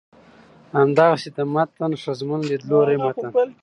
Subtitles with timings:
[0.75, 3.31] همدغسې د متن ښځمن ليدلورى متن